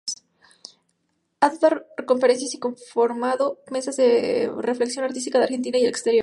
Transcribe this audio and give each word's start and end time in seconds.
Ha 1.41 1.49
dado 1.57 1.85
conferencias 2.07 2.53
y 2.55 2.57
conformado 2.59 3.59
mesas 3.71 3.97
de 3.97 4.51
reflexión 4.57 5.05
artística 5.05 5.37
en 5.37 5.43
Argentina 5.43 5.77
y 5.77 5.83
el 5.83 5.89
exterior. 5.89 6.19